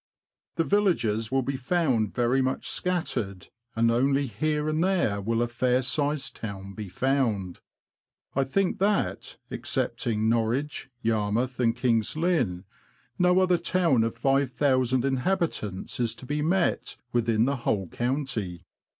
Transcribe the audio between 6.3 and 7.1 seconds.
town be